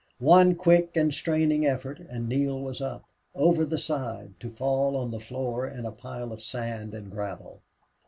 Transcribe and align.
One 0.17 0.55
quick 0.55 0.97
and 0.97 1.13
straining 1.13 1.63
effort 1.63 1.99
and 1.99 2.27
Neale 2.27 2.59
was 2.59 2.81
up, 2.81 3.05
over 3.35 3.65
the 3.67 3.77
side, 3.77 4.33
to 4.39 4.49
fall 4.49 4.97
on 4.97 5.11
the 5.11 5.19
floor 5.19 5.67
in 5.67 5.85
a 5.85 5.91
pile 5.91 6.33
of 6.33 6.41
sand 6.41 6.95
and 6.95 7.11
gravel. 7.11 7.61